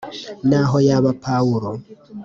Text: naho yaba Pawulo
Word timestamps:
naho 0.49 0.77
yaba 0.87 1.11
Pawulo 1.23 1.71